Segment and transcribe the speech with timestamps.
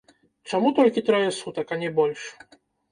[0.51, 2.29] Чаму толькі трое сутак, а не больш?